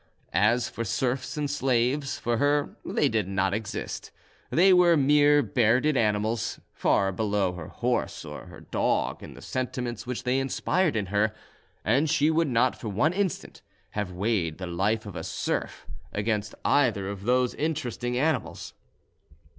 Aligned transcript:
As 0.33 0.67
for 0.67 0.83
serfs 0.83 1.37
and 1.37 1.47
slaves, 1.47 2.17
for 2.17 2.37
her 2.37 2.75
they 2.83 3.07
did 3.07 3.27
not 3.27 3.53
exist: 3.53 4.09
they 4.49 4.73
were 4.73 4.97
mere 4.97 5.43
bearded 5.43 5.95
animals, 5.95 6.59
far 6.73 7.11
below 7.11 7.53
her 7.53 7.67
horse 7.67 8.25
or 8.25 8.47
her 8.47 8.61
dog 8.61 9.21
in 9.21 9.35
the 9.35 9.43
sentiments 9.43 10.07
which 10.07 10.23
they 10.23 10.39
inspired 10.39 10.95
in 10.95 11.05
her; 11.13 11.35
and 11.85 12.09
she 12.09 12.31
would 12.31 12.49
not 12.49 12.75
for 12.81 12.89
one 12.89 13.13
instant 13.13 13.61
have 13.91 14.11
weighed 14.11 14.57
the 14.57 14.65
life 14.65 15.05
of 15.05 15.15
a 15.15 15.23
serf 15.23 15.85
against 16.11 16.55
either 16.65 17.07
of 17.07 17.25
those 17.25 17.53
interesting 17.53 18.17
animals. 18.17 18.73